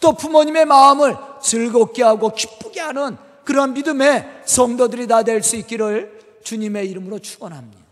또 0.00 0.12
부모님의 0.14 0.66
마음을 0.66 1.16
즐겁게 1.42 2.02
하고 2.02 2.30
기쁘게 2.30 2.80
하는 2.80 3.16
그러한 3.44 3.72
믿음의 3.74 4.42
성도들이 4.46 5.06
다 5.06 5.22
될 5.22 5.42
수 5.42 5.56
있기를 5.56 6.40
주님의 6.44 6.88
이름으로 6.90 7.18
축원합니다. 7.18 7.82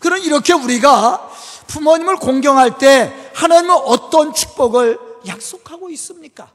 그럼 0.00 0.18
이렇게 0.18 0.52
우리가 0.52 1.30
부모님을 1.66 2.16
공경할 2.16 2.78
때 2.78 3.12
하나님은 3.34 3.74
어떤 3.74 4.34
축복을 4.34 4.98
약속하고 5.26 5.88
있습니까? 5.90 6.52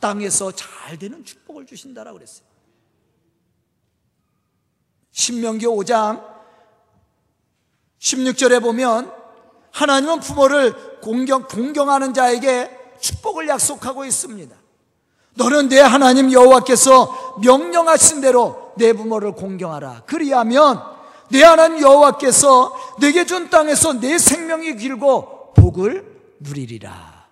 땅에서 0.00 0.52
잘 0.52 0.98
되는 0.98 1.24
축복을 1.24 1.66
주신다라고 1.66 2.18
그랬어요. 2.18 2.46
신명기 5.12 5.66
5장 5.66 6.22
16절에 7.98 8.62
보면 8.62 9.12
하나님은 9.72 10.20
부모를 10.20 11.00
공경, 11.00 11.46
공경하는 11.46 12.14
자에게 12.14 12.70
축복을 13.00 13.48
약속하고 13.48 14.04
있습니다. 14.04 14.56
너는 15.34 15.68
내 15.68 15.80
하나님 15.80 16.32
여호와께서 16.32 17.38
명령하신 17.42 18.20
대로 18.20 18.72
내 18.76 18.92
부모를 18.92 19.32
공경하라. 19.32 20.04
그리하면 20.06 20.82
내 21.30 21.42
하나님 21.42 21.82
여호와께서 21.82 22.96
내게 23.00 23.26
준 23.26 23.50
땅에서 23.50 23.94
내 23.94 24.18
생명이 24.18 24.76
길고 24.76 25.52
복을 25.54 26.36
누리리라. 26.40 27.26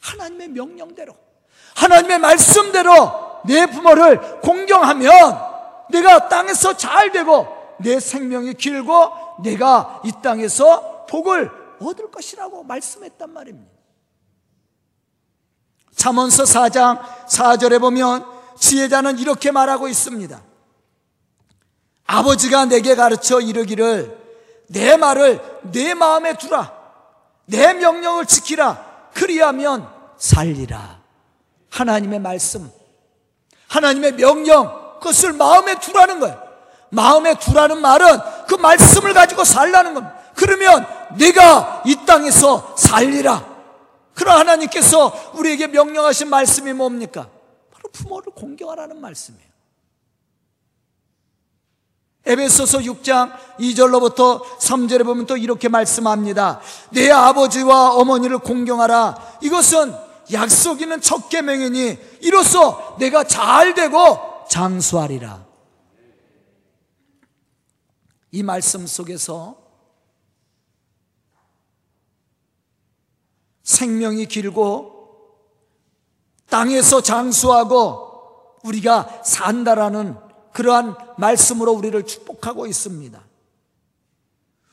하나님의 0.00 0.48
명령대로, 0.48 1.14
하나님의 1.74 2.18
말씀대로 2.18 3.42
내 3.44 3.66
부모를 3.66 4.40
공경하면 4.40 5.10
내가 5.90 6.28
땅에서 6.28 6.76
잘 6.76 7.10
되고 7.10 7.48
내 7.78 7.98
생명이 7.98 8.54
길고 8.54 9.12
내가 9.42 10.00
이 10.04 10.12
땅에서 10.22 11.06
복을 11.06 11.50
얻을 11.80 12.10
것이라고 12.10 12.62
말씀했단 12.62 13.32
말입니다. 13.32 13.70
잠언서 15.96 16.44
4장 16.44 17.00
4절에 17.26 17.80
보면 17.80 18.24
지혜자는 18.58 19.18
이렇게 19.18 19.50
말하고 19.50 19.88
있습니다. 19.88 20.40
아버지가 22.06 22.66
내게 22.66 22.94
가르쳐 22.94 23.40
이르기를 23.40 24.18
내 24.68 24.96
말을 24.96 25.40
내 25.72 25.94
마음에 25.94 26.36
두라. 26.36 26.72
내 27.46 27.72
명령을 27.74 28.26
지키라. 28.26 29.10
그리하면 29.14 29.88
살리라. 30.16 30.99
하나님의 31.70 32.18
말씀, 32.18 32.70
하나님의 33.68 34.16
명령, 34.16 34.98
그것을 35.00 35.32
마음에 35.32 35.78
두라는 35.78 36.20
거예요. 36.20 36.50
마음에 36.90 37.34
두라는 37.34 37.80
말은 37.80 38.18
그 38.46 38.54
말씀을 38.56 39.14
가지고 39.14 39.44
살라는 39.44 39.94
겁니다. 39.94 40.16
그러면 40.34 40.86
내가 41.16 41.82
이 41.86 41.96
땅에서 42.04 42.74
살리라. 42.76 43.48
그러 44.14 44.32
하나님께서 44.32 45.32
우리에게 45.34 45.68
명령하신 45.68 46.28
말씀이 46.28 46.72
뭡니까? 46.72 47.28
바로 47.72 47.88
부모를 47.92 48.32
공경하라는 48.34 49.00
말씀이에요. 49.00 49.50
에베소서 52.26 52.78
6장 52.80 53.32
2절로부터 53.58 54.42
3절에 54.58 55.04
보면 55.04 55.26
또 55.26 55.36
이렇게 55.36 55.68
말씀합니다. 55.68 56.60
내 56.90 57.10
아버지와 57.10 57.94
어머니를 57.94 58.38
공경하라. 58.38 59.38
이것은 59.40 60.09
약속 60.32 60.80
있는 60.80 61.00
첫 61.00 61.28
계명이니 61.28 61.98
이로써 62.20 62.96
내가 62.98 63.24
잘 63.24 63.74
되고 63.74 64.44
장수하리라. 64.48 65.46
이 68.32 68.42
말씀 68.42 68.86
속에서 68.86 69.56
생명이 73.62 74.26
길고 74.26 75.00
땅에서 76.48 77.00
장수하고 77.00 78.58
우리가 78.64 79.22
산다라는 79.24 80.16
그러한 80.52 80.96
말씀으로 81.16 81.72
우리를 81.72 82.04
축복하고 82.04 82.66
있습니다. 82.66 83.20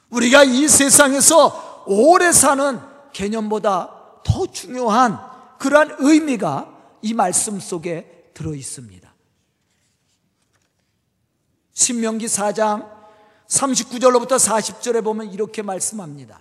우리가 0.10 0.44
이 0.44 0.68
세상에서 0.68 1.84
오래 1.88 2.32
사는 2.32 2.80
개념보다 3.14 4.22
더 4.24 4.46
중요한 4.48 5.20
그러한 5.60 5.96
의미가 6.00 6.74
이 7.02 7.14
말씀 7.14 7.60
속에 7.60 8.32
들어 8.34 8.54
있습니다. 8.54 9.08
신명기 11.74 12.26
4장 12.26 12.90
39절로부터 13.48 14.38
40절에 14.38 15.04
보면 15.04 15.32
이렇게 15.32 15.62
말씀합니다. 15.62 16.40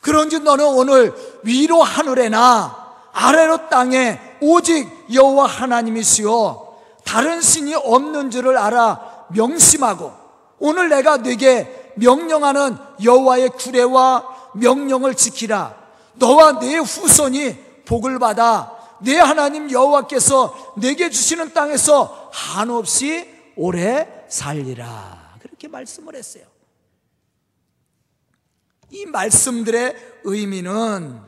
그런지 0.00 0.40
너는 0.40 0.64
오늘 0.64 1.14
위로 1.42 1.82
하늘에나 1.82 2.86
아래로 3.12 3.68
땅에 3.68 4.20
오직 4.40 4.88
여호와 5.12 5.46
하나님이시요 5.46 6.76
다른 7.04 7.40
신이 7.40 7.74
없는 7.74 8.30
줄을 8.30 8.58
알아 8.58 9.26
명심하고 9.30 10.12
오늘 10.58 10.88
내가 10.88 11.18
네게 11.18 11.92
명령하는 11.96 12.76
여호와의 13.02 13.50
규례와 13.50 14.52
명령을 14.54 15.14
지키라 15.14 15.74
너와 16.14 16.58
네 16.58 16.76
후손이 16.76 17.65
복을 17.86 18.18
받아 18.18 18.76
내 19.00 19.18
하나님 19.18 19.70
여호와께서 19.70 20.74
내게 20.76 21.10
주시는 21.10 21.52
땅에서 21.52 22.30
한없이 22.32 23.28
오래 23.56 24.24
살리라 24.28 25.36
그렇게 25.40 25.68
말씀을 25.68 26.14
했어요. 26.14 26.44
이 28.90 29.06
말씀들의 29.06 29.94
의미는 30.24 31.20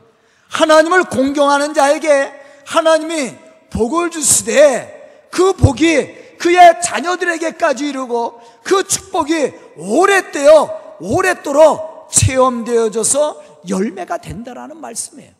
하나님을 0.49 1.05
공경하는 1.05 1.73
자에게 1.73 2.31
하나님이 2.65 3.35
복을 3.69 4.11
주시되 4.11 5.27
그 5.31 5.53
복이 5.53 6.37
그의 6.37 6.81
자녀들에게까지 6.81 7.87
이르고 7.89 8.41
그 8.63 8.87
축복이 8.87 9.53
오랫되어 9.77 10.97
오랫도록 11.01 12.09
체험되어져서 12.11 13.61
열매가 13.67 14.17
된다라는 14.17 14.77
말씀이에요. 14.77 15.38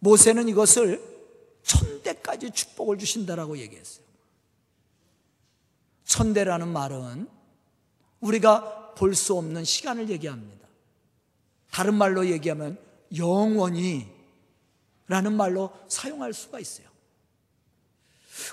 모세는 0.00 0.48
이것을 0.48 1.02
천대까지 1.62 2.50
축복을 2.50 2.98
주신다라고 2.98 3.58
얘기했어요. 3.58 4.04
천대라는 6.04 6.68
말은 6.68 7.28
우리가 8.20 8.94
볼 8.94 9.14
수 9.14 9.34
없는 9.36 9.64
시간을 9.64 10.10
얘기합니다. 10.10 10.68
다른 11.70 11.94
말로 11.94 12.26
얘기하면 12.26 12.78
영원히 13.16 14.06
라는 15.08 15.32
말로 15.32 15.70
사용할 15.88 16.32
수가 16.34 16.58
있어요. 16.60 16.86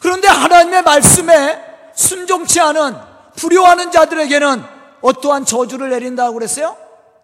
그런데 0.02 0.28
하나님의 0.28 0.84
말씀에 0.84 1.92
순종치 1.96 2.60
않은 2.60 2.96
불효하는 3.36 3.92
자들에게는 3.92 4.62
어떠한 5.02 5.46
저주를 5.46 5.90
내린다고 5.90 6.34
그랬어요? 6.34 6.78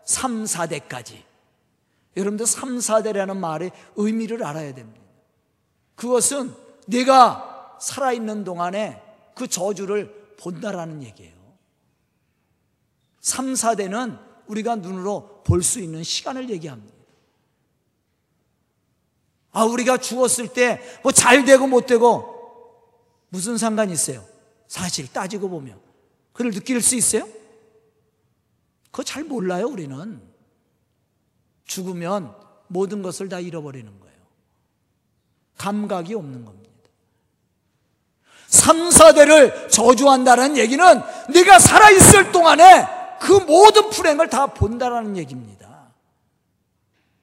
3, 0.05 0.43
4대까지. 0.43 1.23
여러분들 2.15 2.45
3, 2.45 2.77
4대라는 2.77 3.37
말의 3.37 3.71
의미를 3.95 4.43
알아야 4.43 4.73
됩니다. 4.73 5.01
그것은 5.95 6.53
내가 6.87 7.77
살아있는 7.81 8.43
동안에 8.43 9.01
그 9.35 9.47
저주를 9.47 10.35
본다라는 10.39 11.03
얘기예요. 11.03 11.33
3, 13.21 13.53
4대는 13.53 14.19
우리가 14.47 14.75
눈으로 14.75 15.41
볼 15.45 15.61
수 15.63 15.79
있는 15.79 16.03
시간을 16.03 16.49
얘기합니다. 16.49 16.93
아, 19.51 19.63
우리가 19.65 19.97
죽었을 19.97 20.47
때 20.49 20.79
뭐 21.03 21.11
잘 21.11 21.45
되고 21.45 21.67
못 21.67 21.85
되고 21.85 22.33
무슨 23.29 23.57
상관이 23.57 23.93
있어요? 23.93 24.23
사실 24.67 25.11
따지고 25.11 25.49
보면. 25.49 25.79
그를 26.33 26.51
느낄 26.51 26.81
수 26.81 26.95
있어요? 26.95 27.27
그거 28.91 29.03
잘 29.03 29.23
몰라요, 29.23 29.67
우리는. 29.67 30.21
죽으면 31.73 32.35
모든 32.67 33.01
것을 33.01 33.29
다 33.29 33.39
잃어버리는 33.39 33.87
거예요. 33.99 34.13
감각이 35.57 36.13
없는 36.13 36.45
겁니다. 36.45 36.63
3, 38.47 38.89
4대를 38.89 39.71
저주한다는 39.71 40.57
얘기는 40.57 41.01
네가 41.29 41.57
살아있을 41.59 42.31
동안에 42.31 42.87
그 43.19 43.31
모든 43.31 43.89
불행을 43.89 44.29
다 44.29 44.47
본다라는 44.47 45.17
얘기입니다. 45.17 45.63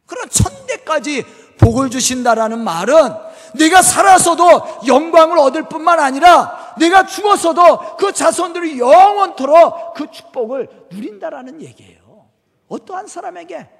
그런 0.06 0.28
천대까지 0.28 1.24
복을 1.58 1.90
주신다라는 1.90 2.58
말은 2.58 3.14
네가 3.54 3.82
살아서도 3.82 4.86
영광을 4.86 5.38
얻을 5.38 5.68
뿐만 5.68 6.00
아니라 6.00 6.74
내가 6.78 7.06
죽어서도 7.06 7.96
그 7.96 8.12
자손들이 8.12 8.80
영원토록 8.80 9.94
그 9.94 10.10
축복을 10.10 10.86
누린다라는 10.90 11.62
얘기예요. 11.62 12.28
어떠한 12.68 13.06
사람에게 13.06 13.79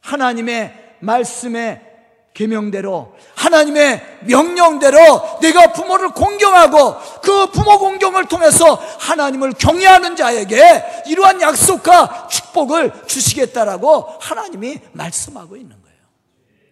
하나님의 0.00 0.96
말씀에 1.00 1.86
계명대로 2.32 3.16
하나님의 3.34 4.20
명령대로 4.26 5.40
내가 5.40 5.72
부모를 5.72 6.10
공경하고 6.10 6.96
그 7.22 7.50
부모 7.50 7.78
공경을 7.78 8.26
통해서 8.26 8.74
하나님을 8.74 9.52
경외하는 9.52 10.16
자에게 10.16 11.04
이러한 11.06 11.40
약속과 11.40 12.28
축복 12.28 12.50
축복을 12.50 13.06
주시겠다라고 13.06 14.02
하나님이 14.20 14.80
말씀하고 14.92 15.56
있는 15.56 15.80
거예요. 15.80 15.98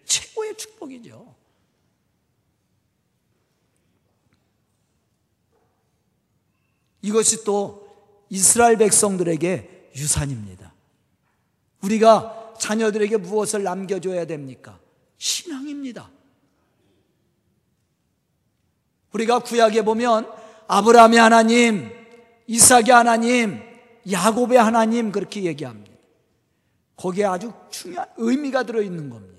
최고의 0.04 0.56
축복이죠. 0.56 1.34
이것이 7.02 7.44
또 7.44 7.88
이스라엘 8.28 8.76
백성들에게 8.76 9.90
유산입니다. 9.96 10.74
우리가 11.82 12.47
자녀들에게 12.58 13.16
무엇을 13.18 13.62
남겨줘야 13.62 14.24
됩니까? 14.26 14.78
신앙입니다. 15.16 16.10
우리가 19.12 19.40
구약에 19.40 19.82
보면 19.82 20.30
아브라함의 20.66 21.18
하나님, 21.18 21.90
이삭의 22.46 22.90
하나님, 22.90 23.62
야곱의 24.10 24.58
하나님 24.58 25.12
그렇게 25.12 25.42
얘기합니다. 25.44 25.92
거기에 26.96 27.24
아주 27.24 27.52
중요한 27.70 28.08
의미가 28.16 28.64
들어있는 28.64 29.10
겁니다. 29.10 29.38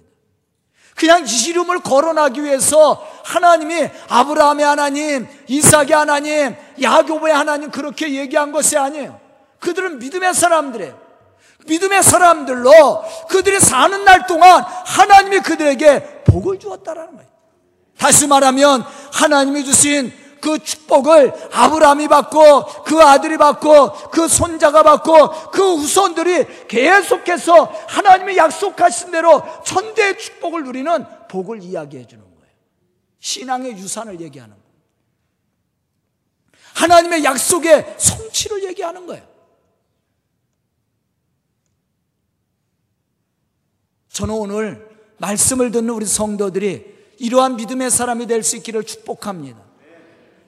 그냥 0.95 1.25
이름을 1.25 1.79
거론하기 1.79 2.43
위해서 2.43 3.08
하나님이 3.23 3.89
아브라함의 4.10 4.65
하나님, 4.65 5.27
이삭의 5.47 5.91
하나님, 5.91 6.55
야곱의 6.82 7.34
하나님 7.34 7.71
그렇게 7.71 8.15
얘기한 8.15 8.51
것이 8.51 8.77
아니에요. 8.77 9.19
그들은 9.60 9.99
믿음의 9.99 10.34
사람들이에요. 10.34 11.09
믿음의 11.67 12.04
사람들로 12.04 13.04
그들이 13.30 13.60
사는 13.60 14.04
날 14.04 14.26
동안 14.26 14.63
하나님이 14.63 15.39
그들에게 15.39 16.24
복을 16.24 16.60
주었다라는 16.60 17.15
거예요. 17.15 17.30
다시 17.98 18.28
말하면 18.28 18.84
하나님이 19.13 19.65
주신 19.65 20.12
그 20.41 20.58
축복을 20.60 21.34
아브라함이 21.52 22.08
받고 22.08 22.84
그 22.84 23.02
아들이 23.02 23.38
받고 23.38 24.10
그 24.10 24.28
손자가 24.28 24.84
받고 24.84 25.52
그 25.52 25.76
후손들이 25.76 26.45
계속해서 26.67 27.65
하나님이 27.88 28.38
약속하신 28.38 29.12
대로 29.12 29.43
천대의 29.65 30.17
축복을 30.17 30.63
누리는 30.63 31.06
복을 31.28 31.62
이야기해 31.62 32.08
주는 32.08 32.24
거예요. 32.24 32.54
신앙의 33.19 33.74
유산을 33.74 34.22
얘기하는 34.22 34.56
거예요. 34.56 34.69
하나님의 36.76 37.24
약속의 37.26 37.95
성취를 37.98 38.63
얘기하는 38.63 39.06
거예요. 39.06 39.29
저는 44.12 44.34
오늘 44.34 44.89
말씀을 45.17 45.72
듣는 45.72 45.89
우리 45.89 46.06
성도들이 46.06 47.00
이러한 47.19 47.58
믿음의 47.58 47.91
사람이 47.91 48.28
될 48.28 48.43
수 48.43 48.58
있기를 48.58 48.84
축복합니다. 48.84 49.60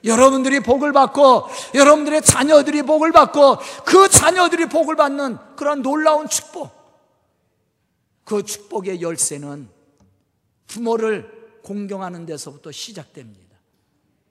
여러분들이 0.04 0.60
복을 0.60 0.92
받고 0.92 1.46
여러분들의 1.74 2.22
자녀들이 2.22 2.82
복을 2.82 3.12
받고 3.12 3.58
그 3.84 4.08
자녀들이 4.08 4.66
복을 4.66 4.96
받는 4.96 5.38
그런 5.56 5.82
놀라운 5.82 6.28
축복. 6.28 6.70
그 8.24 8.42
축복의 8.42 9.00
열쇠는 9.00 9.68
부모를 10.66 11.60
공경하는 11.62 12.26
데서부터 12.26 12.72
시작됩니다. 12.72 13.56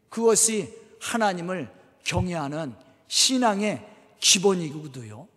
그것이 0.09 0.77
하나님을 0.99 1.71
경외하는 2.03 2.75
신앙의 3.07 3.87
기본이기도요. 4.19 5.27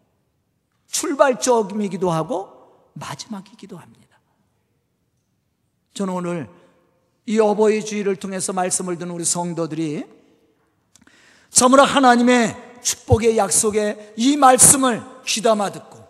출발점이기도 0.88 2.11
하고 2.11 2.53
마지막이기도 2.94 3.76
합니다. 3.76 4.18
저는 5.94 6.12
오늘 6.14 6.48
이 7.26 7.38
어버이 7.38 7.85
주의를 7.85 8.16
통해서 8.16 8.52
말씀을 8.52 8.98
듣는 8.98 9.12
우리 9.14 9.24
성도들이 9.24 10.04
저무라 11.50 11.85
하나님의 11.85 12.80
축복의 12.83 13.38
약속에 13.38 14.14
이 14.16 14.37
말씀을 14.37 15.02
귀담아 15.26 15.70
듣고 15.72 16.04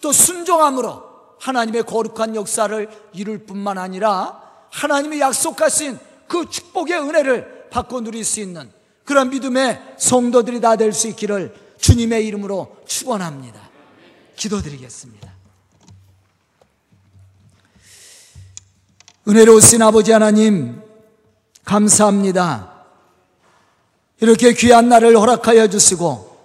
또 0.00 0.12
순종함으로 0.12 1.04
하나님의 1.40 1.82
거룩한 1.82 2.36
역사를 2.36 2.88
이룰 3.12 3.44
뿐만 3.44 3.78
아니라 3.78 4.42
하나님이 4.70 5.20
약속하신 5.20 5.98
그 6.28 6.48
축복의 6.48 6.98
은혜를 7.00 7.68
받고 7.70 8.00
누릴 8.02 8.24
수 8.24 8.40
있는 8.40 8.70
그런 9.04 9.30
믿음의 9.30 9.96
성도들이 9.98 10.60
다 10.60 10.76
될 10.76 10.92
수 10.92 11.08
있기를 11.08 11.54
주님의 11.78 12.26
이름으로 12.26 12.76
축원합니다. 12.86 13.60
기도드리겠습니다. 14.36 15.35
은혜로우신 19.28 19.82
아버지 19.82 20.12
하나님 20.12 20.80
감사합니다. 21.64 22.70
이렇게 24.20 24.52
귀한 24.54 24.88
날을 24.88 25.18
허락하여 25.18 25.68
주시고 25.68 26.36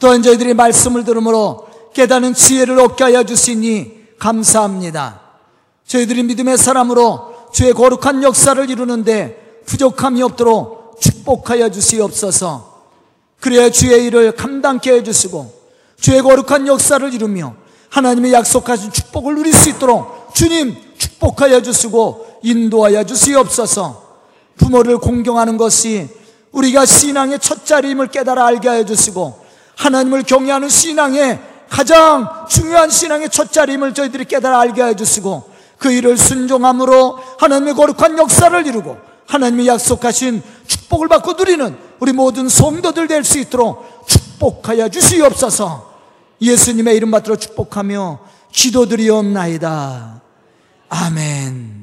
또한 0.00 0.22
저희들이 0.22 0.54
말씀을 0.54 1.04
들으므로 1.04 1.68
깨닫는 1.94 2.34
지혜를 2.34 2.80
얻게 2.80 3.04
하여 3.04 3.22
주시니 3.22 4.16
감사합니다. 4.18 5.20
저희들이 5.86 6.24
믿음의 6.24 6.58
사람으로 6.58 7.50
주의 7.52 7.72
거룩한 7.72 8.24
역사를 8.24 8.68
이루는데 8.68 9.62
부족함이 9.66 10.22
없도록 10.22 11.00
축복하여 11.00 11.70
주시옵소서. 11.70 12.70
그래야 13.40 13.70
주의 13.70 14.04
일을 14.06 14.32
감당케 14.32 14.92
해 14.92 15.02
주시고 15.04 15.52
주의 16.00 16.20
거룩한 16.22 16.66
역사를 16.66 17.14
이루며 17.14 17.54
하나님의 17.88 18.32
약속하신 18.32 18.90
축복을 18.90 19.36
누릴 19.36 19.54
수 19.54 19.68
있도록 19.68 20.19
주님 20.40 20.74
축복하여 20.96 21.60
주시고 21.60 22.38
인도하여 22.42 23.04
주시옵소서. 23.04 24.08
부모를 24.56 24.96
공경하는 24.96 25.58
것이 25.58 26.08
우리가 26.52 26.86
신앙의 26.86 27.40
첫 27.40 27.66
자리임을 27.66 28.06
깨달아 28.06 28.46
알게 28.46 28.66
하여 28.66 28.86
주시고 28.86 29.38
하나님을 29.76 30.22
경외하는 30.22 30.70
신앙의 30.70 31.38
가장 31.68 32.46
중요한 32.48 32.88
신앙의 32.88 33.28
첫 33.28 33.52
자리임을 33.52 33.92
저희들이 33.92 34.24
깨달아 34.24 34.58
알게 34.60 34.80
하여 34.80 34.94
주시고 34.94 35.44
그 35.76 35.92
일을 35.92 36.16
순종함으로 36.16 37.18
하나님의 37.38 37.74
거룩한 37.74 38.16
역사를 38.16 38.66
이루고 38.66 38.96
하나님이 39.26 39.66
약속하신 39.66 40.42
축복을 40.66 41.08
받고 41.08 41.34
누리는 41.34 41.76
우리 41.98 42.12
모든 42.14 42.48
성도들 42.48 43.08
될 43.08 43.24
수 43.24 43.38
있도록 43.40 44.06
축복하여 44.06 44.88
주시옵소서 44.88 45.90
예수님의 46.40 46.96
이름 46.96 47.10
받들어 47.10 47.36
축복하며 47.36 48.20
기도드리옵나이다. 48.52 50.29
아멘. 50.90 51.79